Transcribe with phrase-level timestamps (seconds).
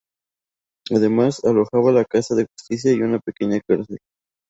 [0.89, 3.99] Además, alojaba la casa de justicia y una pequeña cárcel.